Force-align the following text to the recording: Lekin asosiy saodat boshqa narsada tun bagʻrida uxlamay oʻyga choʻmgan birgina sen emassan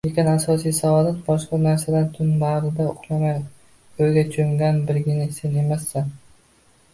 Lekin 0.05 0.27
asosiy 0.29 0.71
saodat 0.75 1.19
boshqa 1.27 1.59
narsada 1.65 1.99
tun 2.15 2.31
bagʻrida 2.43 2.87
uxlamay 2.93 3.37
oʻyga 4.07 4.25
choʻmgan 4.39 4.81
birgina 4.89 5.29
sen 5.39 5.61
emassan 5.67 6.11